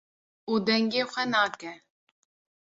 û 0.51 0.53
dengê 0.67 1.03
xwe 1.11 1.23
nake. 1.33 1.73